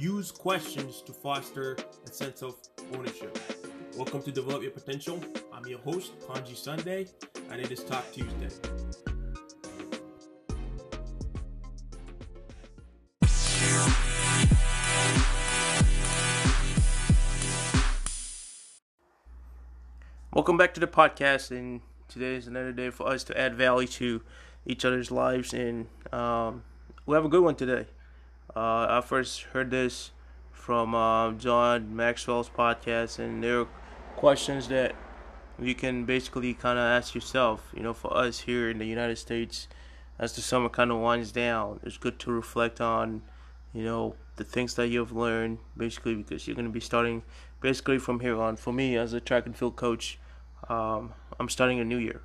[0.00, 2.56] use questions to foster a sense of
[2.94, 3.38] ownership.
[3.98, 5.22] Welcome to Develop Your Potential.
[5.52, 7.06] I'm your host, Palngji Sunday,
[7.50, 8.48] and it is Talk Tuesday.
[20.32, 23.86] Welcome back to the podcast, and today is another day for us to add value
[23.88, 24.22] to
[24.64, 26.62] each other's lives, and um,
[27.04, 27.84] we have a good one today.
[28.56, 30.10] Uh, I first heard this
[30.50, 33.68] from uh, John Maxwell's podcast, and there are
[34.16, 34.96] questions that
[35.60, 37.70] you can basically kind of ask yourself.
[37.76, 39.68] You know, for us here in the United States,
[40.18, 43.22] as the summer kind of winds down, it's good to reflect on,
[43.72, 47.22] you know, the things that you've learned, basically, because you're going to be starting
[47.60, 48.56] basically from here on.
[48.56, 50.18] For me, as a track and field coach,
[50.68, 52.22] um, I'm starting a new year.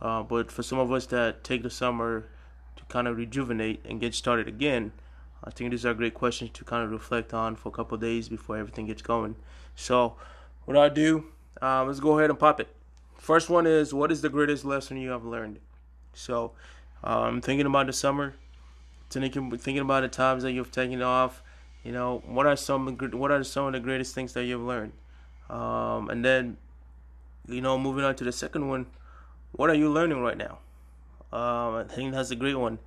[0.00, 2.26] Uh, but for some of us that take the summer
[2.74, 4.90] to kind of rejuvenate and get started again,
[5.44, 8.28] I think these are great questions to kind of reflect on for a couple days
[8.28, 9.36] before everything gets going.
[9.76, 10.16] So,
[10.64, 11.26] what I do,
[11.60, 12.68] uh, let's go ahead and pop it.
[13.18, 15.60] First one is, what is the greatest lesson you have learned?
[16.14, 16.52] So,
[17.02, 18.34] I'm um, thinking about the summer,
[19.10, 21.42] thinking thinking about the times that you've taken off.
[21.82, 24.92] You know, what are some what are some of the greatest things that you've learned?
[25.50, 26.56] Um, and then,
[27.46, 28.86] you know, moving on to the second one
[29.56, 30.58] what are you learning right now?
[31.32, 32.78] Um, I think that's a great one.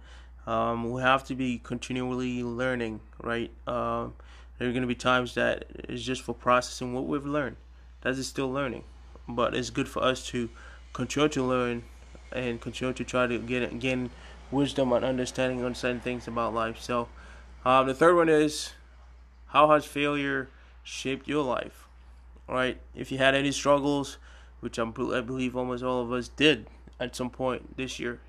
[0.47, 3.51] Um, we have to be continually learning, right?
[3.67, 4.13] Um,
[4.57, 7.57] there are going to be times that it's just for processing what we've learned.
[8.01, 8.85] That is still learning,
[9.27, 10.49] but it's good for us to
[10.93, 11.83] continue to learn
[12.31, 14.09] and continue to try to get gain
[14.49, 16.79] wisdom and understanding on certain things about life.
[16.79, 17.09] So,
[17.65, 18.71] um, the third one is
[19.47, 20.47] how has failure
[20.81, 21.87] shaped your life?
[22.47, 22.79] Right?
[22.95, 24.17] If you had any struggles,
[24.61, 26.67] which I'm, i believe almost all of us did
[27.01, 28.21] at some point this year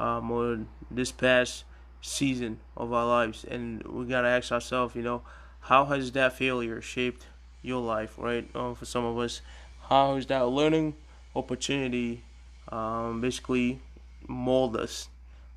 [0.00, 1.64] um, or this past
[2.00, 3.44] season of our lives.
[3.44, 5.22] And we got to ask ourselves, you know,
[5.60, 7.26] how has that failure shaped
[7.62, 8.48] your life, right?
[8.54, 9.42] Um, for some of us,
[9.88, 10.94] how has that learning
[11.36, 12.24] opportunity
[12.70, 13.80] um, basically
[14.26, 15.08] mold us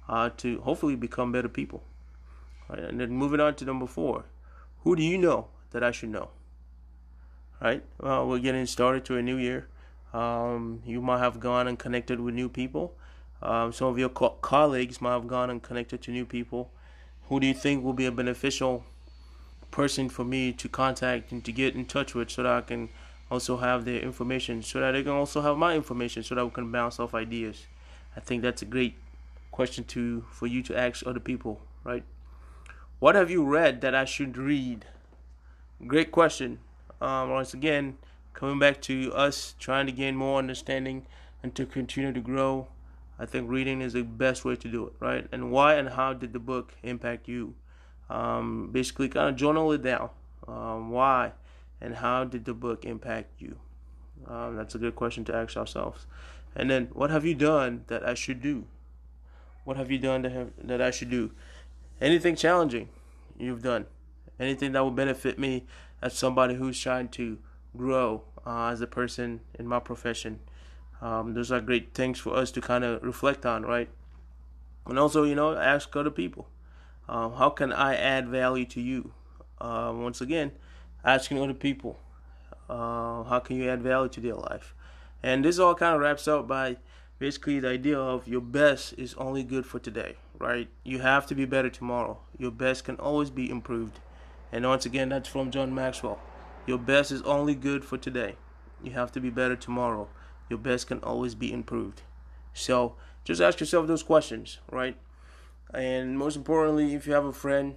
[0.10, 1.82] uh, to hopefully become better people?
[2.68, 2.80] Right?
[2.80, 4.26] And then moving on to number four,
[4.84, 6.30] who do you know that I should know?
[7.62, 7.82] Right?
[8.02, 9.68] Well, we're getting started to a new year.
[10.14, 12.94] Um, you might have gone and connected with new people.
[13.44, 16.72] Um, some of your co- colleagues might have gone and connected to new people.
[17.28, 18.86] Who do you think will be a beneficial
[19.70, 22.90] person for me to contact and to get in touch with so that I can
[23.30, 26.52] also have their information, so that they can also have my information, so that we
[26.52, 27.66] can bounce off ideas?
[28.16, 28.96] I think that's a great
[29.52, 32.04] question to for you to ask other people, right?
[33.00, 34.86] What have you read that I should read?
[35.86, 36.60] Great question.
[37.02, 37.98] Um, once again,
[38.34, 41.06] coming back to us trying to gain more understanding
[41.42, 42.68] and to continue to grow,
[43.20, 45.28] I think reading is the best way to do it, right?
[45.32, 47.54] And why and how did the book impact you?
[48.10, 50.10] Um, basically, kind of journal it down.
[50.48, 51.34] Um, why
[51.80, 53.58] and how did the book impact you?
[54.28, 56.06] Um, that's a good question to ask ourselves.
[56.56, 58.66] And then, what have you done that I should do?
[59.64, 61.32] What have you done that, have, that I should do?
[62.02, 62.90] Anything challenging
[63.38, 63.86] you've done?
[64.40, 65.66] Anything that will benefit me
[66.02, 67.38] as somebody who's trying to
[67.76, 70.40] grow uh, as a person in my profession.
[71.04, 73.90] Um, those are great things for us to kind of reflect on, right?
[74.86, 76.48] And also, you know, ask other people,
[77.10, 79.12] um, how can I add value to you?
[79.60, 80.54] Uh, once again,
[81.04, 82.00] asking other people,
[82.70, 84.74] uh, how can you add value to their life?
[85.22, 86.78] And this all kind of wraps up by
[87.20, 90.70] basically the idea of your best is only good for today, right?
[90.86, 92.20] You have to be better tomorrow.
[92.38, 94.00] Your best can always be improved.
[94.54, 96.20] And once again, that's from John Maxwell.
[96.66, 98.38] Your best is only good for today.
[98.82, 100.08] You have to be better tomorrow.
[100.50, 102.02] Your best can always be improved.
[102.54, 104.98] So just ask yourself those questions, right?
[105.74, 107.76] And most importantly, if you have a friend,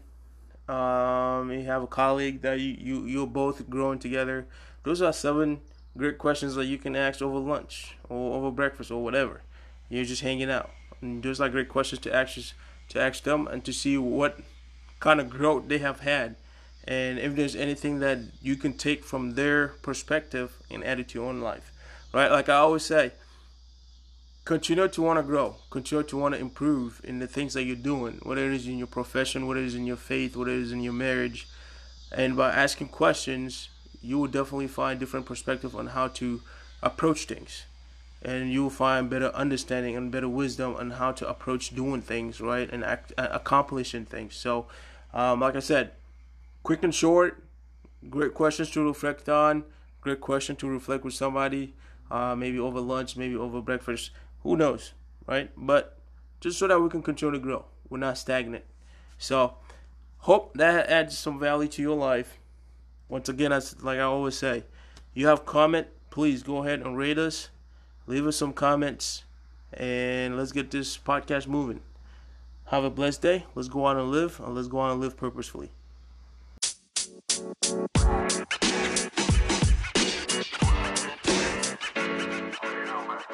[0.68, 4.46] um, you have a colleague that you, you you're both growing together,
[4.82, 5.60] those are seven
[5.96, 9.42] great questions that you can ask over lunch or over breakfast or whatever.
[9.88, 10.70] You're just hanging out.
[11.00, 12.38] And those are great questions to ask
[12.88, 14.40] to ask them and to see what
[15.00, 16.36] kind of growth they have had
[16.86, 21.18] and if there's anything that you can take from their perspective and add it to
[21.18, 21.72] your own life
[22.16, 23.12] right like i always say
[24.44, 27.76] continue to want to grow continue to want to improve in the things that you're
[27.92, 30.62] doing whether it is in your profession whether it is in your faith whether it
[30.66, 31.46] is in your marriage
[32.12, 33.68] and by asking questions
[34.02, 36.40] you will definitely find different perspective on how to
[36.82, 37.64] approach things
[38.22, 42.40] and you will find better understanding and better wisdom on how to approach doing things
[42.40, 44.66] right and act, accomplishing things so
[45.12, 45.90] um, like i said
[46.66, 47.44] quick and short.
[48.10, 49.62] Great questions to reflect on.
[50.00, 51.74] Great question to reflect with somebody
[52.10, 54.10] uh, maybe over lunch, maybe over breakfast.
[54.42, 54.92] Who knows,
[55.26, 55.50] right?
[55.56, 55.98] But
[56.40, 58.64] just so that we can continue to grow, we're not stagnant.
[59.18, 59.54] So,
[60.18, 62.38] hope that adds some value to your life.
[63.08, 64.64] Once again, as like I always say,
[65.14, 67.50] you have comment, please go ahead and rate us,
[68.06, 69.24] leave us some comments,
[69.72, 71.80] and let's get this podcast moving.
[72.66, 73.46] Have a blessed day.
[73.54, 75.70] Let's go out and live, and let's go out and live purposefully.